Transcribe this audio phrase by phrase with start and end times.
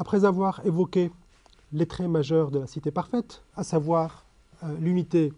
[0.00, 1.12] après avoir évoqué
[1.72, 4.24] les traits majeurs de la cité parfaite, à savoir
[4.78, 5.30] l'unité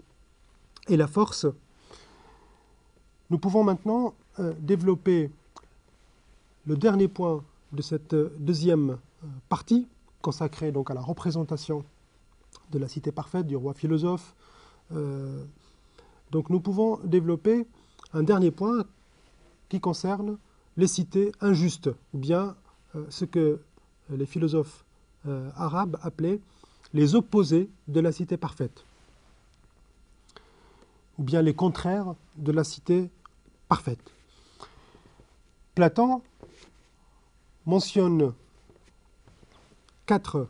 [0.88, 1.46] et la force,
[3.28, 4.14] nous pouvons maintenant
[4.60, 5.30] développer
[6.66, 7.42] le dernier point
[7.72, 8.98] de cette deuxième
[9.48, 9.88] partie,
[10.22, 11.84] consacrée donc à la représentation
[12.70, 14.36] de la cité parfaite, du roi philosophe.
[16.30, 17.66] donc nous pouvons développer
[18.12, 18.84] un dernier point
[19.68, 20.38] qui concerne
[20.76, 22.54] les cités injustes, ou bien
[22.94, 23.60] euh, ce que
[24.16, 24.84] les philosophes
[25.26, 26.40] euh, arabes appelaient
[26.92, 28.84] les opposés de la cité parfaite,
[31.18, 33.10] ou bien les contraires de la cité
[33.68, 34.12] parfaite.
[35.74, 36.22] Platon
[37.64, 38.34] mentionne
[40.06, 40.48] quatre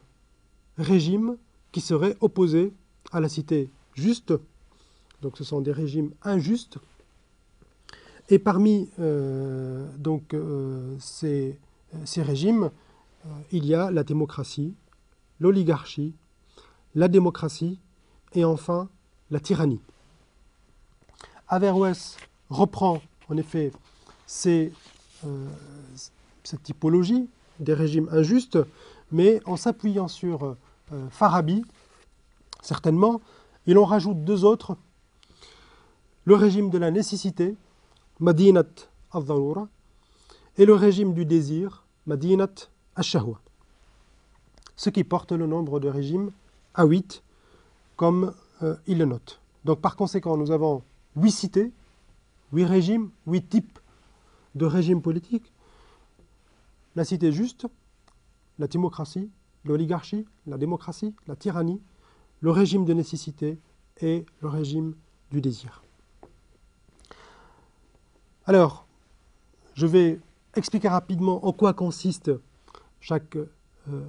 [0.79, 1.37] régimes
[1.71, 2.73] qui seraient opposés
[3.13, 4.33] à la cité juste.
[5.21, 6.79] Donc ce sont des régimes injustes
[8.33, 11.59] et parmi euh, donc, euh, ces,
[12.05, 12.69] ces, régimes, euh,
[13.51, 14.75] il y a la démocratie,
[15.41, 16.15] l'oligarchie,
[16.95, 17.79] la démocratie
[18.35, 18.89] et enfin
[19.31, 19.81] la tyrannie.
[21.49, 22.17] Averroès
[22.51, 23.73] reprend en effet
[24.27, 24.73] ces,
[26.43, 27.29] cette typologie
[27.61, 28.59] des régimes injustes,
[29.11, 30.57] mais en s'appuyant sur
[31.11, 31.65] Farabi,
[32.63, 33.21] certainement,
[33.67, 34.77] il en rajoute deux autres,
[36.25, 37.57] le régime de la nécessité,
[38.21, 38.63] Madinat
[39.13, 39.25] al
[40.59, 43.41] et le régime du désir, Madinat al-Shahwa.
[44.77, 46.31] Ce qui porte le nombre de régimes
[46.75, 47.23] à 8,
[47.97, 49.41] comme euh, il le note.
[49.65, 50.83] Donc par conséquent, nous avons
[51.17, 51.73] 8 cités,
[52.53, 53.79] 8 régimes, 8 types
[54.55, 55.53] de régimes politiques.
[56.97, 57.67] La cité juste,
[58.59, 59.31] la démocratie,
[59.65, 61.81] l'oligarchie, la démocratie, la tyrannie,
[62.41, 63.59] le régime de nécessité
[64.01, 64.95] et le régime
[65.31, 65.83] du désir.
[68.45, 68.87] Alors,
[69.75, 70.21] je vais
[70.57, 72.33] expliquer rapidement en quoi consiste
[73.03, 73.47] chaque euh,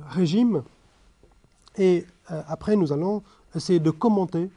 [0.07, 0.63] régime
[1.77, 3.23] et euh, après nous allons
[3.55, 4.49] essayer de commenter,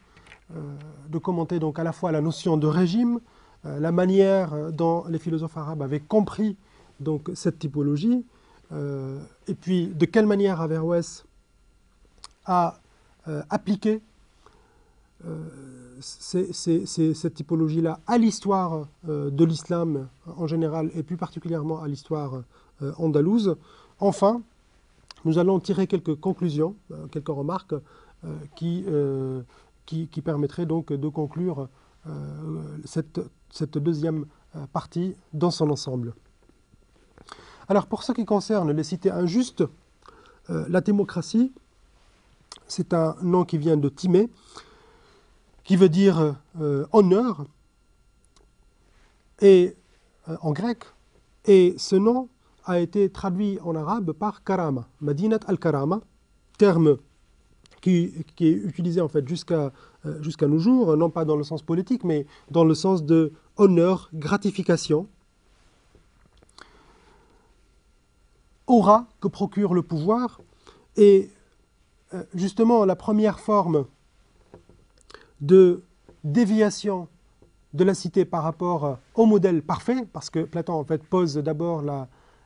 [0.55, 0.75] euh,
[1.09, 3.19] de commenter donc à la fois la notion de régime,
[3.63, 6.55] la manière dont les philosophes arabes avaient compris
[7.01, 8.23] donc cette typologie
[8.71, 11.25] et puis de quelle manière Averroès
[12.45, 12.79] a
[13.49, 13.99] appliqué
[15.99, 22.43] cette typologie-là à l'histoire de l'islam en général et plus particulièrement à l'histoire
[22.97, 23.57] andalouse.
[23.99, 24.41] Enfin,
[25.25, 27.75] nous allons tirer quelques conclusions, euh, quelques remarques
[28.55, 28.83] qui,
[29.85, 31.69] qui, permettraient donc de conclure
[32.83, 34.25] cette, deuxième
[34.73, 36.15] partie dans son ensemble.
[37.69, 39.63] Alors pour ce qui concerne les cités injustes,
[40.49, 41.53] la démocratie,
[42.67, 44.29] c'est un nom qui vient de Timée,
[45.63, 47.45] qui veut dire euh, honneur,
[49.41, 49.75] et,
[50.29, 50.85] euh, en grec,
[51.45, 52.29] et ce nom
[52.67, 56.01] a été traduit en arabe par karama, Madinat al-Karama,
[56.57, 56.97] terme
[57.81, 59.71] qui, est utilisé en fait jusqu'à
[60.05, 63.31] euh, jusqu'à nos jours, non pas dans le sens politique, mais dans le sens de
[63.55, 65.07] honneur, gratification,
[68.67, 70.41] aura que procure le pouvoir,
[70.97, 71.29] et
[72.33, 73.85] justement la première forme
[75.41, 75.83] de
[76.23, 77.07] déviation
[77.73, 81.81] de la cité par rapport au modèle parfait, parce que Platon en fait pose d'abord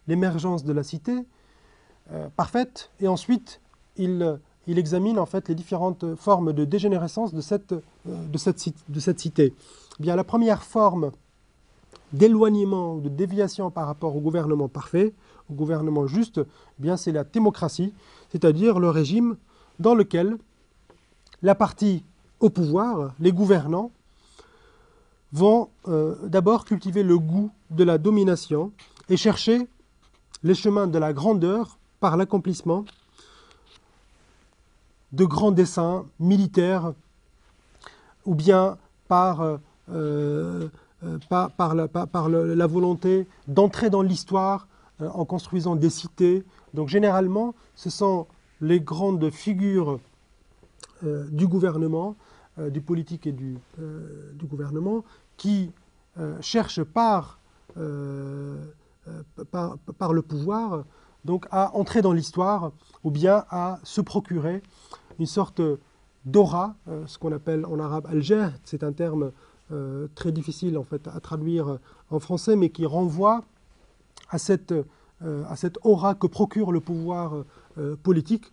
[0.07, 1.25] l'émergence de la cité
[2.11, 3.61] euh, parfaite, et ensuite
[3.97, 9.53] il, examine en fait les différentes formes de dégénérescence de cette, euh, cité.
[9.99, 11.11] Eh bien, la première forme
[12.13, 15.13] d'éloignement, de déviation par rapport au gouvernement parfait,
[15.49, 17.93] au gouvernement juste, eh bien c'est la démocratie,
[18.31, 19.37] c'est-à-dire le régime
[19.79, 20.37] dans lequel
[21.41, 22.03] la partie
[22.39, 23.91] au pouvoir, les gouvernants
[25.31, 28.71] vont euh, d'abord cultiver le goût de la domination
[29.09, 29.67] et chercher
[30.43, 32.85] les chemins de la grandeur par l'accomplissement
[35.11, 36.93] de grands desseins militaires
[38.25, 38.77] ou bien
[39.07, 39.57] par, euh,
[39.91, 40.69] euh,
[41.31, 44.67] la, volonté d'entrer dans l'histoire
[44.99, 46.43] en construisant des cités.
[46.73, 48.27] Donc généralement, ce sont
[48.61, 49.99] les grandes figures
[51.03, 52.15] du gouvernement
[52.59, 55.05] euh, du politique et du, euh, gouvernement
[55.37, 55.71] qui
[56.19, 57.39] euh, cherchent par,
[59.51, 60.83] par, par, le pouvoir
[61.25, 62.71] donc à entrer dans l'histoire
[63.03, 64.61] ou bien à se procurer
[65.19, 65.61] une sorte
[66.25, 66.75] d'aura,
[67.05, 69.31] ce qu'on appelle en arabe alger, c'est un terme
[70.15, 73.43] très difficile en fait à traduire en français, mais qui renvoie
[74.29, 74.73] à cette,
[75.21, 77.43] à aura que procure le pouvoir
[78.03, 78.51] politique,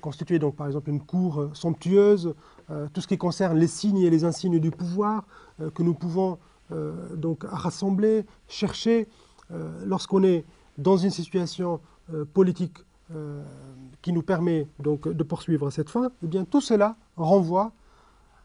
[0.00, 2.34] constitué donc par exemple une cour somptueuse,
[2.72, 5.24] euh, tout ce qui concerne les signes et les insignes du pouvoir
[5.60, 6.38] euh, que nous pouvons
[6.70, 9.08] euh, donc rassembler, chercher
[9.84, 10.44] lorsqu'on est
[10.78, 11.80] dans une situation
[12.32, 12.78] politique
[14.00, 17.72] qui nous permet donc de poursuivre cette fin, eh bien tout cela renvoie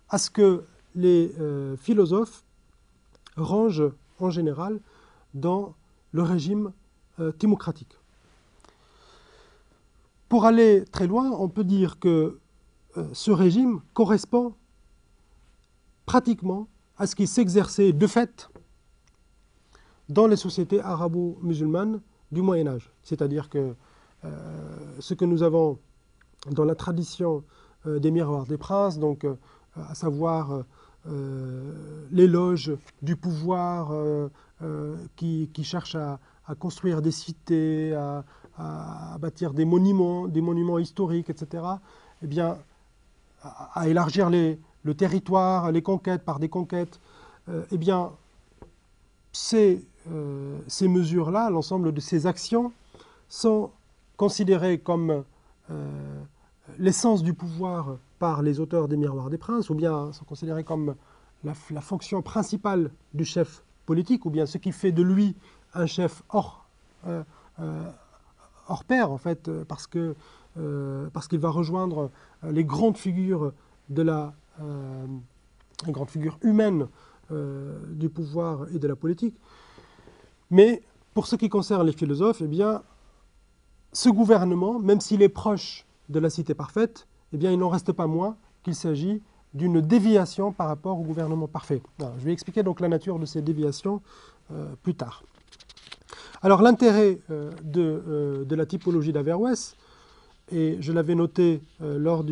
[0.09, 0.63] à ce que
[0.95, 1.31] les
[1.77, 2.43] philosophes
[3.35, 4.79] rangent en général
[5.33, 5.73] dans
[6.11, 6.71] le régime
[7.39, 7.97] thémocratique.
[10.29, 12.39] Pour aller très loin, on peut dire que
[13.13, 14.55] ce régime correspond
[16.05, 16.67] pratiquement
[16.97, 18.49] à ce qui s'exerçait de fait
[20.09, 22.01] dans les sociétés arabo-musulmanes
[22.31, 22.91] du Moyen Âge.
[23.03, 23.75] C'est-à-dire que
[24.25, 24.29] euh,
[24.99, 25.77] ce que nous avons
[26.51, 27.43] dans la tradition
[27.85, 29.35] euh, des miroirs des princes, donc euh,
[29.75, 30.63] à savoir
[32.11, 33.93] l'éloge du pouvoir
[35.15, 36.19] qui, cherche à,
[36.59, 41.63] construire des cités, à, bâtir des monuments, des monuments historiques, etc.,
[42.23, 42.57] eh bien,
[43.41, 46.99] à, élargir le territoire, les conquêtes par des conquêtes,
[47.47, 48.11] eh bien,
[50.11, 52.71] euh, ces mesures-là, l'ensemble de ces actions,
[53.29, 53.71] sont
[54.15, 55.23] considérées comme
[55.69, 56.21] euh,
[56.77, 60.95] l'essence du pouvoir par les auteurs des Miroirs des Princes, ou bien sont considérées comme
[61.43, 65.35] la, fonction principale du chef politique, ou bien ce qui fait de lui
[65.73, 66.67] un chef hors,
[68.67, 70.15] hors pair, en fait, parce qu'il
[71.39, 72.09] va rejoindre
[72.43, 73.51] les grandes figures
[73.89, 75.05] de la euh,
[75.85, 76.87] une grande figure humaine
[77.31, 79.35] euh, du pouvoir et de la politique.
[80.49, 80.81] Mais
[81.13, 82.83] pour ce qui concerne les philosophes, eh bien,
[83.91, 87.91] ce gouvernement, même s'il est proche de la cité parfaite, eh bien, il n'en reste
[87.91, 89.21] pas moins qu'il s'agit
[89.53, 91.81] d'une déviation par rapport au gouvernement parfait.
[91.99, 94.01] je vais expliquer donc la nature de ces déviations
[94.51, 95.23] euh, plus tard.
[96.43, 99.75] Alors l'intérêt de, de, la typologie d'Averroès,
[100.51, 102.23] et je l'avais noté lors,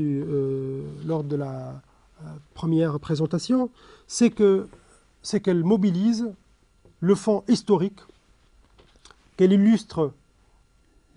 [1.05, 1.81] lors de la
[2.53, 3.71] première présentation,
[4.07, 4.67] c'est que
[5.23, 6.31] c'est qu'elle mobilise
[7.05, 7.99] le fond historique,
[9.37, 10.11] qu'elle illustre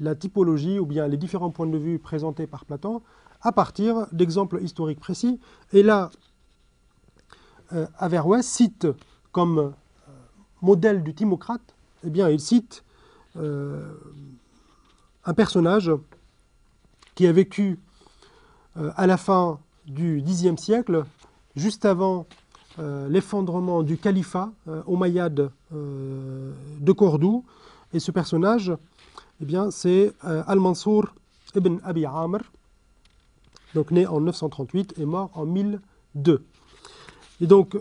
[0.00, 3.00] la typologie ou bien les différents points de vue présentés par Platon
[3.40, 5.40] à partir d'exemples historiques précis.
[5.72, 6.10] Et là,
[7.72, 8.86] euh, Averroès cite
[9.32, 9.70] comme euh,
[10.60, 11.74] modèle du Timocrate,
[12.04, 12.84] eh bien, il cite
[13.36, 13.94] euh,
[15.24, 15.90] un personnage
[17.14, 17.78] qui a vécu
[18.76, 21.04] à la fin du Xe siècle,
[21.56, 22.26] juste avant
[22.78, 27.44] euh, l'effondrement du califat euh, omeyyade euh, de Cordoue.
[27.92, 28.72] Et ce personnage,
[29.40, 31.06] eh bien, c'est Al-Mansour
[31.56, 32.40] ibn Abi Amr,
[33.74, 36.44] donc né en 938 et mort en 1002.
[37.40, 37.78] Et donc,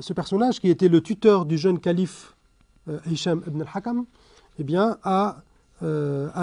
[0.00, 2.34] ce personnage, qui était le tuteur du jeune calife
[3.10, 4.04] Hisham ibn al-Hakam,
[4.58, 5.36] eh bien, a,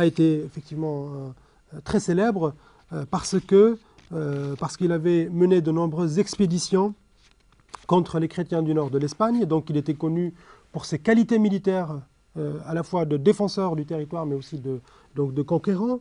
[0.01, 1.33] été effectivement
[1.83, 2.55] très célèbre
[3.11, 3.77] parce que
[4.57, 6.95] parce qu'il avait mené de nombreuses expéditions
[7.87, 9.45] contre les chrétiens du nord de l'Espagne.
[9.45, 10.33] Donc il était connu
[10.71, 11.99] pour ses qualités militaires,
[12.37, 14.79] euh, à la fois de défenseur du territoire, mais aussi de,
[15.15, 15.99] donc de conquérant.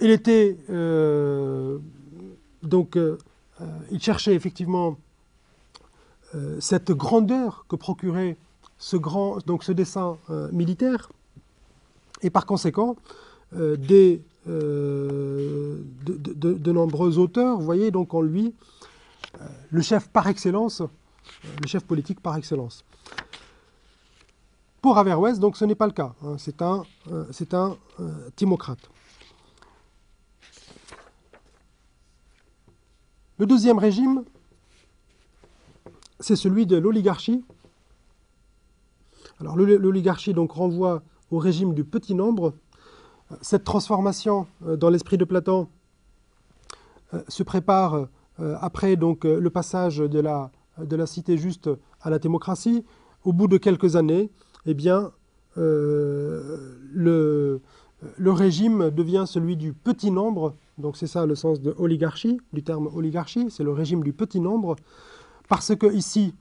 [0.00, 1.78] Il était euh,
[2.62, 2.98] donc
[3.90, 4.96] il cherchait effectivement
[6.58, 8.38] cette grandeur que procurait
[8.78, 10.16] ce grand donc ce dessin
[10.52, 11.10] militaire,
[12.22, 12.96] et par conséquent
[14.48, 15.36] euh,
[16.06, 18.79] de, nombreux auteurs, voyez donc en lui euh,
[19.70, 20.86] le chef par excellence, euh,
[21.62, 22.84] le chef politique par excellence.
[24.80, 26.14] Pour Averroès, donc ce n'est pas le cas.
[26.22, 26.36] Hein.
[26.38, 26.84] c'est un,
[27.54, 27.76] un
[28.34, 28.90] timocrate.
[33.38, 34.24] Le deuxième régime,
[36.18, 37.44] c'est celui de l'oligarchie.
[39.40, 42.54] Alors l'oligarchie donc renvoie au régime du petit nombre,
[43.40, 45.68] cette transformation euh, dans l'esprit de Platon
[47.14, 48.08] euh, se prépare euh,
[48.60, 51.70] après donc, le passage de la, de la cité juste
[52.00, 52.84] à la démocratie.
[53.24, 54.30] Au bout de quelques années,
[54.66, 55.10] eh bien,
[55.56, 57.60] le,
[58.16, 62.62] le régime devient celui du petit nombre, donc c'est ça le sens de oligarchie, du
[62.62, 64.76] terme oligarchie, c'est le régime du petit nombre,
[65.48, 66.34] parce que ici,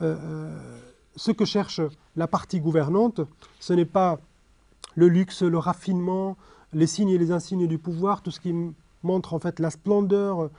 [0.00, 1.80] ce que cherche
[2.16, 3.20] la partie gouvernante,
[3.58, 4.18] ce n'est pas
[4.94, 6.36] le luxe, le raffinement,
[6.72, 8.54] les signes et les insignes du pouvoir, tout ce qui
[9.02, 10.50] montre en fait la splendeur euh,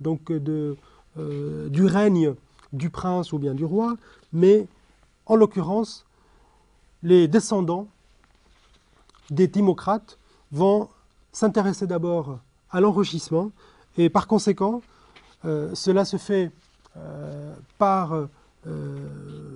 [0.00, 0.76] donc de,
[1.18, 2.34] euh, du règne
[2.72, 3.96] du prince ou bien du roi,
[4.32, 4.66] mais
[5.26, 6.04] en l'occurrence,
[7.02, 7.88] les descendants
[9.30, 10.18] des démocrates
[10.52, 10.88] vont
[11.32, 12.38] s'intéresser d'abord
[12.70, 13.50] à l'enrichissement
[13.96, 14.82] et par conséquent,
[15.44, 16.50] euh, cela se fait
[17.78, 18.26] par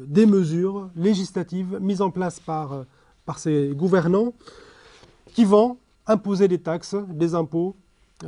[0.07, 2.87] des mesures législatives mises en place par
[3.37, 4.33] ces gouvernants
[5.35, 5.76] qui vont
[6.07, 7.81] imposer des taxes, des impôts, euh,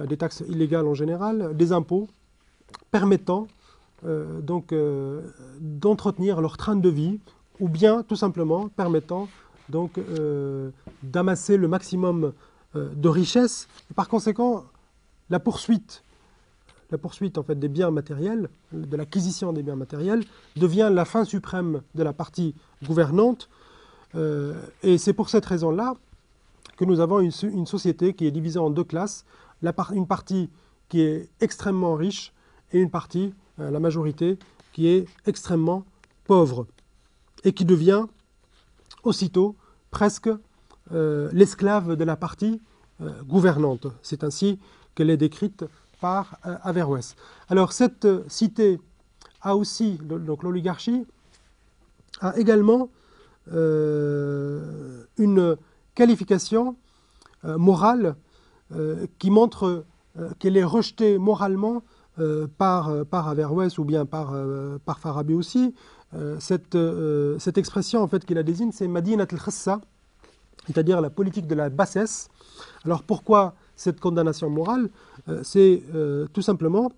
[0.08, 2.08] des taxes illégales en général, des impôts
[2.90, 3.46] permettant
[4.04, 5.22] euh, donc euh,
[5.60, 7.20] d'entretenir leur train de vie
[7.60, 9.28] ou bien tout simplement permettant
[9.70, 9.98] donc
[11.02, 12.34] d'amasser le maximum
[12.74, 13.66] de richesse.
[13.94, 14.64] par conséquent,
[15.30, 16.02] la poursuite,
[16.90, 20.22] la poursuite en fait des biens matériels, de l'acquisition des biens matériels,
[20.56, 23.48] devient la fin suprême de la partie gouvernante.
[24.82, 25.94] et c'est pour cette raison-là
[26.76, 29.24] que nous avons une, société qui est divisée en deux classes,
[29.92, 30.50] une partie
[30.88, 32.32] qui est extrêmement riche
[32.72, 34.38] et une partie, la majorité,
[34.72, 35.84] qui est extrêmement
[36.24, 36.66] pauvre
[37.44, 38.06] et qui devient
[39.04, 39.54] aussitôt
[39.90, 40.30] presque
[40.92, 42.60] euh, l'esclave de la partie
[43.00, 43.86] euh, gouvernante.
[44.02, 44.58] C'est ainsi
[44.94, 45.64] qu'elle est décrite
[46.00, 47.14] par euh, Averroès.
[47.48, 48.80] Alors cette cité
[49.40, 51.06] a aussi, donc l'oligarchie,
[52.20, 52.88] a également
[55.18, 55.56] une
[55.94, 56.76] qualification
[57.42, 58.16] morale
[59.18, 59.84] qui montre
[60.38, 61.82] qu'elle est rejetée moralement
[62.58, 64.34] par, par Averroès ou bien par,
[64.84, 65.74] par Farabi aussi,
[66.16, 69.80] euh, cette, euh, cette, expression en fait qui la désigne, c'est Madinat al-Khassa,
[70.66, 72.28] c'est-à-dire la politique de la bassesse.
[72.84, 74.90] Alors pourquoi cette condamnation morale?
[75.28, 75.82] Euh, C'est
[76.32, 76.92] tout simplement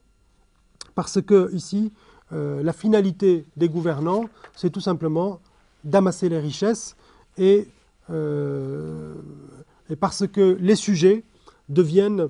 [0.95, 1.93] parce que ici,
[2.31, 5.41] la finalité des gouvernants, c'est tout simplement
[5.85, 6.97] d'amasser les richesses
[7.39, 7.69] et,
[8.11, 11.23] et, parce que les sujets
[11.69, 12.29] deviennent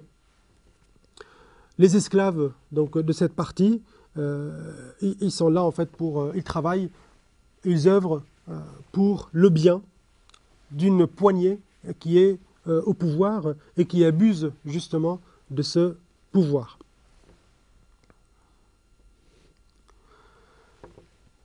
[1.78, 3.82] les esclaves de cette partie
[4.18, 6.90] euh, ils sont là en fait pour, euh, ils travaillent,
[7.64, 8.58] ils œuvrent euh,
[8.92, 9.82] pour le bien
[10.70, 11.60] d'une poignée
[12.00, 12.38] qui est
[12.68, 15.20] au pouvoir et qui abuse justement
[15.52, 15.96] de ce
[16.32, 16.80] pouvoir.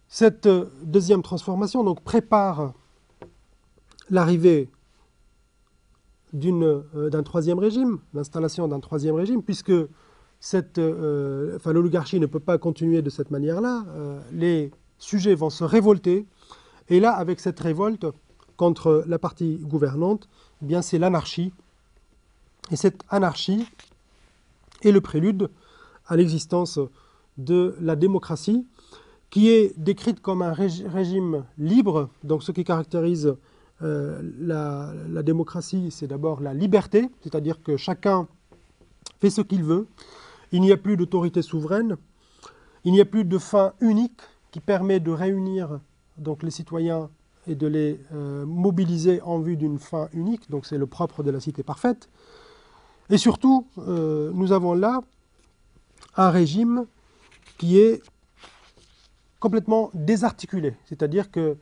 [0.07, 0.49] Cette
[0.81, 2.73] deuxième transformation prépare
[4.09, 4.67] l'arrivée
[6.33, 9.73] d'un troisième régime, l'installation d'un troisième régime, puisque
[10.39, 13.85] cette, euh, enfin, l'oligarchie ne peut pas continuer de cette manière-là.
[13.89, 16.25] Euh, les sujets vont se révolter.
[16.89, 18.05] Et là, avec cette révolte
[18.57, 20.27] contre la partie gouvernante,
[20.61, 21.53] eh bien, c'est l'anarchie.
[22.71, 23.67] Et cette anarchie
[24.81, 25.49] est le prélude
[26.07, 26.79] à l'existence
[27.37, 28.65] de la démocratie,
[29.29, 32.09] qui est décrite comme un régime libre.
[32.23, 33.35] Donc, ce qui caractérise
[33.83, 38.27] euh, la, démocratie, c'est d'abord la liberté, c'est-à-dire que chacun
[39.19, 39.87] fait ce qu'il veut.
[40.51, 41.97] Il n'y a plus d'autorité souveraine,
[42.83, 44.21] il n'y a plus de fin unique
[44.51, 45.79] qui permet de réunir
[46.17, 47.09] donc, les citoyens
[47.47, 51.31] et de les euh, mobiliser en vue d'une fin unique, donc c'est le propre de
[51.31, 52.09] la cité parfaite.
[53.09, 55.01] Et surtout, euh, nous avons là
[56.17, 56.85] un régime
[57.57, 58.03] qui est
[59.39, 61.57] complètement désarticulé, c'est-à-dire que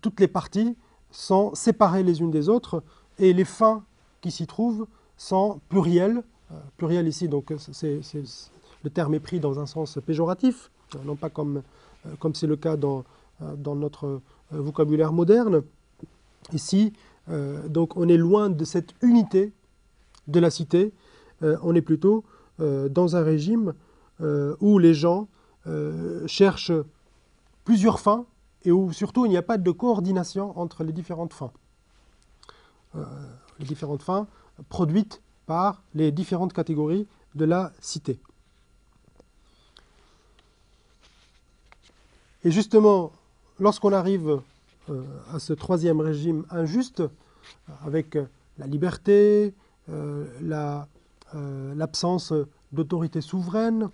[0.00, 0.76] toutes les parties
[1.16, 2.82] sont séparées les unes des autres
[3.18, 3.82] et les fins
[4.20, 9.66] qui s'y trouvent sont plurielles euh, pluriel ici, donc le terme est pris dans un
[9.66, 11.62] sens péjoratif, euh, non pas comme
[12.06, 13.04] euh, comme c'est le cas dans,
[13.40, 14.20] dans notre
[14.50, 15.62] vocabulaire moderne.
[16.52, 16.92] Ici,
[17.68, 19.52] donc on est loin de cette unité
[20.28, 20.92] de la cité,
[21.42, 22.22] on est plutôt
[22.60, 23.74] dans un régime
[24.60, 25.26] où les gens
[26.26, 26.72] cherchent
[27.64, 28.24] plusieurs fins
[28.66, 31.52] et où surtout il n'y a pas de coordination entre les différentes fins.
[33.58, 34.26] les différentes fins
[34.68, 38.18] produites par les différentes catégories de la cité.
[42.44, 43.12] Et justement,
[43.58, 44.40] lorsqu'on arrive
[44.88, 47.02] euh, à ce troisième régime injuste,
[47.84, 48.16] avec
[48.58, 49.54] la liberté,
[49.88, 50.24] euh,
[51.34, 52.32] euh, l'absence
[52.72, 53.90] d'autorité souveraine,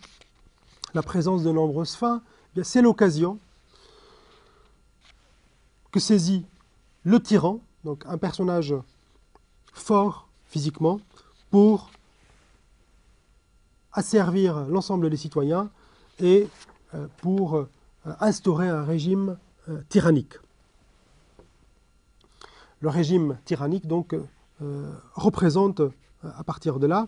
[0.95, 2.23] la présence de nombreuses fins,
[2.57, 3.38] eh c'est l'occasion
[5.92, 6.44] que saisit
[7.04, 8.75] le tyran, donc un personnage
[9.72, 11.00] fort physiquement,
[11.50, 11.90] pour
[13.92, 15.70] asservir l'ensemble des citoyens
[16.18, 16.49] et
[16.94, 17.68] euh, pour euh,
[18.20, 20.34] instaurer un régime euh, tyrannique.
[22.80, 24.16] Le régime tyrannique, donc,
[25.14, 25.80] représente,
[26.25, 27.06] à partir de là,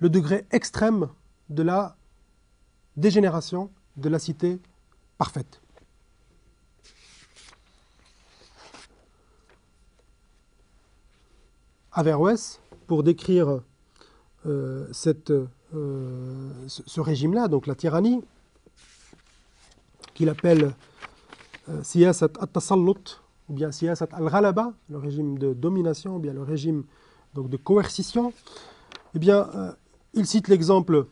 [0.00, 1.08] le degré extrême
[1.48, 1.96] de la
[2.96, 4.60] dégénération de la cité
[5.18, 5.61] parfaite.
[11.94, 13.60] Averroès, pour décrire
[14.46, 18.22] euh, cette, euh, ce régime-là, donc la tyrannie,
[20.14, 20.72] qu'il appelle
[21.68, 26.84] euh, siyasat at-tasallut, ou bien siyasat al-ghalaba, le régime de domination, ou bien le régime
[27.34, 28.32] donc, de coercition,
[29.14, 29.74] eh bien,
[30.14, 31.06] il cite l'exemple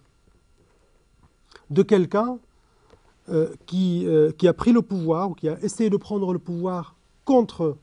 [1.68, 2.38] de quelqu'un
[3.66, 4.06] qui,
[4.38, 6.94] qui a pris le pouvoir, ou qui a essayé de prendre le pouvoir
[7.26, 7.76] contre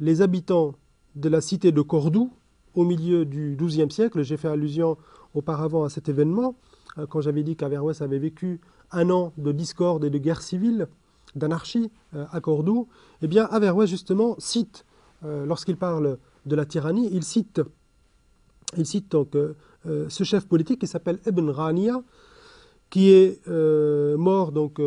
[0.00, 0.74] les habitants
[1.16, 2.30] de la cité de Cordoue,
[2.78, 4.22] au milieu du XIIe siècle.
[4.22, 4.96] J'ai fait allusion
[5.34, 6.54] auparavant à cet événement,
[6.96, 8.60] euh, quand j'avais dit qu'Averroès avait vécu
[8.92, 10.86] un an de discorde et de guerre civile,
[11.34, 12.86] d'anarchie euh, à Cordoue.
[13.20, 14.84] Eh bien, Averroès, justement, cite,
[15.24, 17.60] euh, lorsqu'il parle de la tyrannie, il cite,
[19.10, 19.36] donc
[20.08, 22.02] ce chef politique qui s'appelle Ibn Rania,
[22.90, 23.46] qui est
[24.16, 24.78] mort donc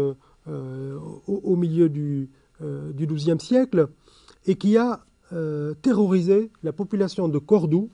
[0.47, 2.29] au, milieu du,
[2.61, 3.89] du XIIe siècle
[4.45, 5.03] et qui a
[5.81, 7.89] terrorisé la population de Cordoue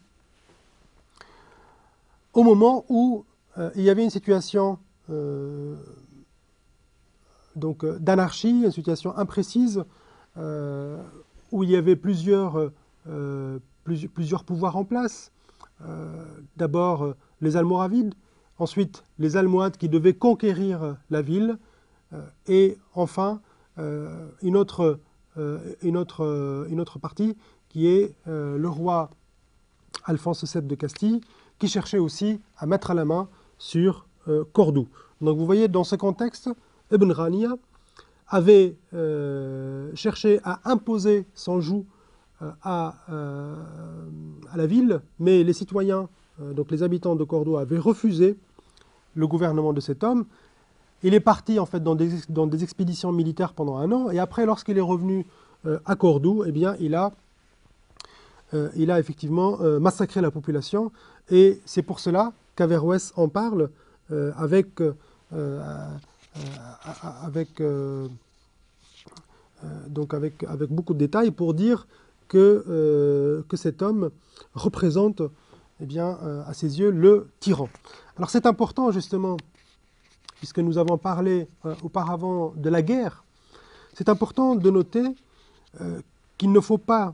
[2.33, 3.25] au moment où
[3.75, 4.79] il y avait une situation
[7.57, 9.83] donc euh, d'anarchie, une situation imprécise
[10.37, 11.01] euh,
[11.51, 12.71] où il y avait plusieurs,
[13.09, 15.31] euh, plusieurs pouvoirs en place.
[16.55, 18.15] D'abord les Almoravides,
[18.57, 21.59] ensuite les Almohades qui devaient conquérir la ville,
[22.47, 23.41] et enfin
[23.77, 24.99] une, autre,
[25.81, 27.35] une, autre, une autre partie
[27.69, 29.09] qui est le roi
[30.05, 31.21] Alphonse VII de Castille,
[31.59, 33.27] qui cherchait aussi à mettre la main
[33.57, 34.07] sur
[34.53, 34.87] Cordoue.
[35.21, 36.49] Donc vous voyez, dans ce contexte,
[36.91, 37.55] Ibn Rania
[38.27, 41.85] avait euh, cherché à imposer son joug
[42.41, 43.55] euh, euh,
[44.51, 48.37] à, la ville, mais les citoyens, donc les habitants de Cordoue, avaient refusé
[49.15, 50.25] le gouvernement de cet homme.
[51.03, 54.77] Il est parti en fait dans des, expéditions militaires pendant un an, et après, lorsqu'il
[54.77, 55.25] est revenu
[55.85, 57.11] à Cordoue, eh bien, il a,
[58.75, 60.91] il a effectivement massacré la population,
[61.29, 63.69] et c'est pour cela qu'Averroès en parle
[64.37, 64.81] avec
[66.37, 68.07] euh, avec, euh,
[69.63, 71.87] euh, donc avec, avec beaucoup de détails pour dire
[72.27, 74.11] que, que cet homme
[74.53, 75.21] représente
[75.79, 77.69] eh bien, à ses yeux le tyran.
[78.17, 79.37] Alors c'est important justement,
[80.37, 81.47] puisque nous avons parlé
[81.83, 83.23] auparavant de la guerre,
[83.93, 85.03] c'est important de noter
[86.37, 87.13] qu'il ne faut pas,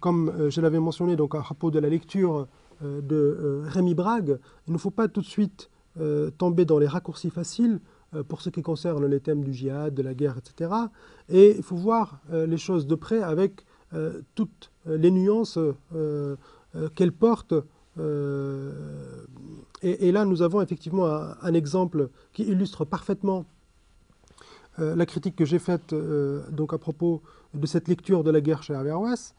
[0.00, 2.46] comme je l'avais mentionné donc à propos de la lecture
[2.82, 7.30] de Rémi Brague, il ne faut pas tout de suite euh, tomber dans les raccourcis
[7.30, 7.78] faciles
[8.16, 10.72] euh, pour ce qui concerne les thèmes du djihad, de la guerre, etc.
[11.28, 13.64] Et il faut voir euh, les choses de près avec
[14.34, 15.56] toutes les nuances
[16.96, 17.54] qu'elles portent.
[19.82, 23.44] Et, là, nous avons effectivement un, exemple qui illustre parfaitement
[24.78, 25.94] la critique que j'ai faite
[26.50, 27.22] donc à propos
[27.54, 29.34] de cette lecture de la guerre chez Averroès.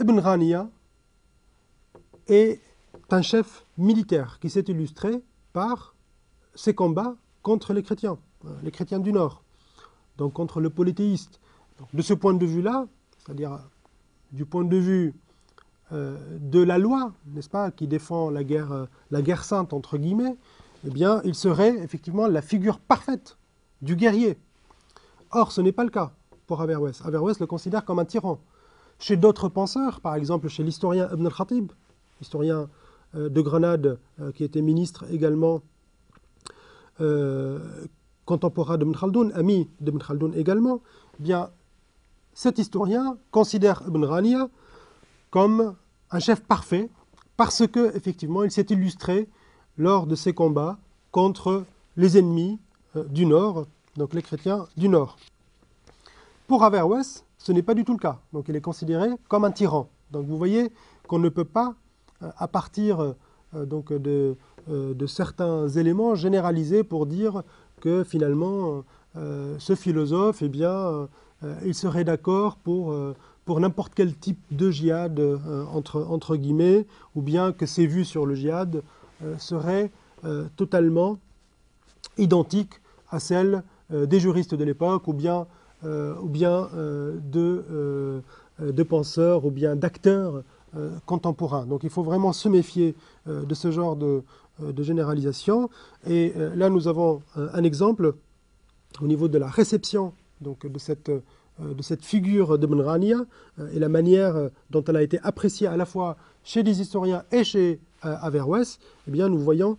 [0.00, 0.70] Ibn Rania
[2.28, 2.60] est
[3.10, 5.94] un chef militaire qui s'est illustré par
[6.54, 9.42] ses combats contre les chrétiens, euh, les chrétiens du Nord,
[10.16, 11.40] donc contre le polythéiste.
[11.92, 12.86] de ce point de vue-là,
[13.18, 13.58] c'est-à-dire
[14.30, 15.31] du point de vue euh,
[15.92, 20.36] de la loi, n'est-ce pas, qui défend la guerre, euh, la guerre sainte, entre guillemets,
[20.86, 23.36] eh bien, il serait effectivement la figure parfaite
[23.82, 24.38] du guerrier.
[25.30, 26.12] Or, ce n'est pas le cas
[26.46, 27.00] pour Averroès.
[27.04, 28.40] Averroès le considère comme un tyran.
[28.98, 31.72] Chez d'autres penseurs, par exemple chez l'historien Ibn al-Khatib,
[32.20, 32.68] historien
[33.14, 35.62] euh, de Grenade, euh, qui était ministre également
[37.00, 37.58] euh,
[38.24, 40.80] contemporain de Ibn ami de Ibn également,
[41.18, 41.50] eh bien,
[42.32, 44.48] cet historien considère Ibn Rania
[45.30, 45.74] comme
[46.12, 46.88] un chef parfait
[47.36, 49.28] parce que effectivement il s'est illustré
[49.76, 50.78] lors de ses combats
[51.10, 51.64] contre
[51.96, 52.58] les ennemis
[53.08, 55.16] du Nord, donc les chrétiens du Nord.
[56.46, 58.20] Pour Averroès, ce n'est pas du tout le cas.
[58.32, 59.88] Donc il est considéré comme un tyran.
[60.10, 60.70] Donc vous voyez
[61.08, 61.74] qu'on ne peut pas
[62.36, 63.14] à partir
[63.54, 64.34] euh, donc euh,
[64.68, 67.42] de, certains éléments généralisés pour dire
[67.80, 68.84] que finalement
[69.16, 71.08] euh, ce philosophe, eh bien,
[71.64, 72.94] il serait d'accord pour,
[73.44, 75.20] pour n'importe quel type de djihad
[75.72, 78.82] entre, entre guillemets, ou bien que ses vues sur le djihad
[79.38, 79.90] seraient
[80.56, 81.18] totalement
[82.18, 85.46] identiques à celles des juristes de l'époque, ou bien,
[85.82, 86.22] de,
[88.88, 91.66] penseurs, ou bien d'acteurs euh, contemporain.
[91.66, 92.94] Donc il faut vraiment se méfier
[93.28, 94.22] euh, de ce genre de,
[94.62, 95.68] euh, généralisation.
[96.06, 98.14] Et là, nous avons un exemple
[98.98, 101.10] au niveau de la réception de, cette,
[101.60, 103.18] de cette figure de Rania
[103.72, 107.44] et la manière dont elle a été appréciée à la fois chez les historiens et
[107.44, 109.76] chez Averroès, eh bien, nous voyons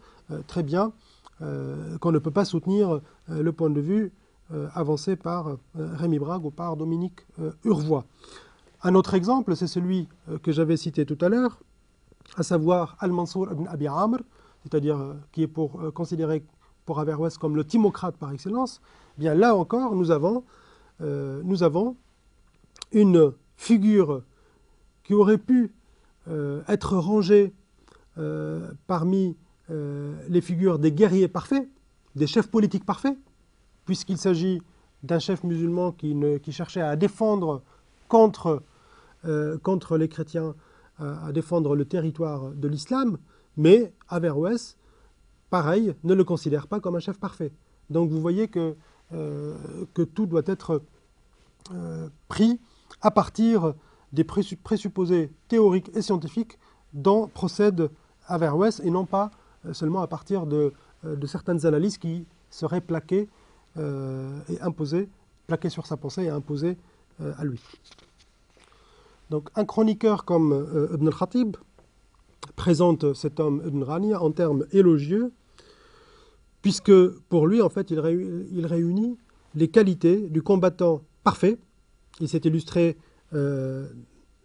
[0.47, 0.93] très bien
[1.39, 4.12] qu'on ne peut pas soutenir le point de vue
[4.75, 7.25] avancé par Rémi Brague ou par Dominique
[7.65, 8.05] Urvois.
[8.86, 11.57] Un autre exemple, c'est celui euh, que j'avais cité tout à l'heure,
[12.36, 14.19] à savoir Al-Mansour ibn Abi Amr,
[14.63, 16.43] c'est-à-dire euh, qui est pour, euh, considéré
[16.86, 18.81] pour Averroès comme le timocrate par excellence.
[19.17, 20.43] Eh bien là encore, nous avons,
[21.03, 21.97] nous avons
[22.91, 24.23] une figure
[25.03, 25.71] qui aurait pu
[26.67, 27.53] être rangée
[28.87, 29.35] parmi
[29.69, 31.67] les figures des guerriers parfaits,
[32.15, 33.17] des chefs politiques parfaits,
[33.85, 34.61] puisqu'il s'agit
[35.03, 36.15] d'un chef musulman qui,
[36.51, 37.61] cherchait à défendre
[38.07, 38.63] contre
[39.25, 39.57] euh,
[39.97, 40.55] les chrétiens
[40.99, 43.17] à, défendre le territoire de l'islam,
[43.57, 44.77] mais Averroès,
[45.49, 47.51] pareil, ne le considère pas comme un chef parfait.
[47.89, 48.49] Donc vous voyez
[49.13, 49.55] euh,
[49.93, 50.81] que tout doit être
[51.71, 52.60] euh, pris
[53.02, 53.73] à partir
[54.12, 56.60] des présupposés théoriques et scientifiques
[56.93, 57.89] dont procède
[58.28, 59.32] Averroès et non pas
[59.71, 60.71] seulement à partir de,
[61.26, 63.28] certaines analyses qui seraient plaquées
[63.76, 65.10] et imposées,
[65.47, 66.78] plaquées sur sa pensée et imposées
[67.19, 67.62] à lui.
[69.32, 71.58] Donc un chroniqueur comme Ibn al-Khatib
[72.56, 75.32] présente cet homme Ibn Rani en termes élogieux,
[76.62, 76.93] puisque
[77.30, 79.17] pour lui, en fait, il, réunit
[79.56, 81.57] les qualités du combattant parfait.
[82.19, 82.97] Il s'est illustré
[83.33, 83.88] euh,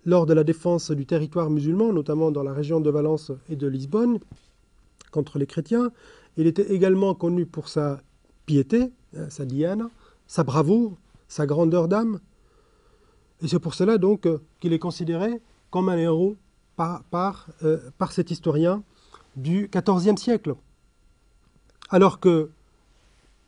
[0.04, 3.66] lors de la défense du territoire musulman, notamment dans la région de Valence et de
[3.66, 4.18] Lisbonne,
[5.10, 5.90] contre les chrétiens.
[6.36, 8.00] Il était également connu pour sa
[8.46, 9.88] piété, hein, sa diane,
[10.26, 10.96] sa bravoure,
[11.28, 12.20] sa grandeur d'âme.
[13.42, 14.26] Et c'est pour cela donc
[14.60, 16.36] qu'il est considéré comme un héros
[16.76, 17.02] par,
[17.64, 18.82] euh, par, cet historien
[19.36, 20.54] du XIVe siècle.
[21.90, 22.50] Alors que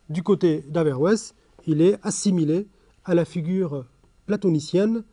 [0.09, 1.35] du côté d'Averroès,
[1.67, 2.67] il est assimilé
[3.05, 3.85] à la figure
[4.27, 5.05] platonicienne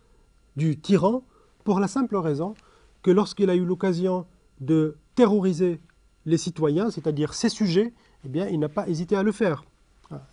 [0.55, 1.23] du tyran
[1.63, 2.53] pour la simple raison
[3.01, 4.25] que lorsqu'il a eu l'occasion
[4.59, 5.79] de terroriser
[6.25, 7.93] les citoyens, c'est-à-dire ses sujets,
[8.25, 9.63] eh bien, il n'a pas hésité à le faire.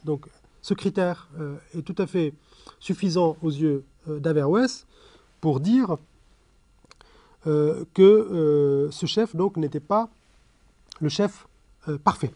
[0.05, 0.27] Donc,
[0.63, 2.33] ce critère euh, est tout à fait
[2.81, 4.87] suffisant aux yeux euh, d'Averroès
[5.41, 5.97] pour dire
[7.47, 10.09] euh, que euh, ce chef n'était pas
[11.01, 11.47] le chef
[12.03, 12.33] parfait.